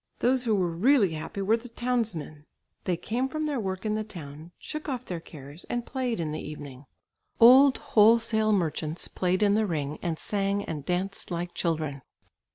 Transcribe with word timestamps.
Those 0.17 0.45
who 0.45 0.55
were 0.55 0.71
really 0.75 1.11
happy 1.11 1.43
were 1.43 1.57
the 1.57 1.69
townsmen. 1.69 2.45
They 2.85 2.97
came 2.97 3.27
from 3.27 3.45
their 3.45 3.59
work 3.59 3.85
in 3.85 3.93
the 3.93 4.03
town, 4.03 4.51
shook 4.57 4.89
off 4.89 5.05
their 5.05 5.19
cares 5.19 5.63
and 5.65 5.85
played 5.85 6.19
in 6.19 6.31
the 6.31 6.41
evening. 6.41 6.85
Old 7.39 7.77
wholesale 7.77 8.51
merchants 8.51 9.07
played 9.07 9.43
in 9.43 9.53
the 9.53 9.67
ring 9.67 9.99
and 10.01 10.17
sang 10.17 10.65
and 10.65 10.83
danced 10.83 11.29
like 11.29 11.53
children. 11.53 12.01